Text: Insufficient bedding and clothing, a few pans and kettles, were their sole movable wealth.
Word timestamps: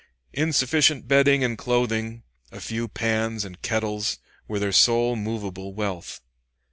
Insufficient 0.33 1.07
bedding 1.07 1.43
and 1.43 1.59
clothing, 1.59 2.23
a 2.51 2.59
few 2.59 2.87
pans 2.87 3.45
and 3.45 3.61
kettles, 3.61 4.17
were 4.47 4.57
their 4.57 4.71
sole 4.71 5.15
movable 5.15 5.75
wealth. 5.75 6.21